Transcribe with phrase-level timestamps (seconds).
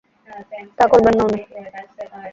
[0.77, 1.39] তা করবে না উনি।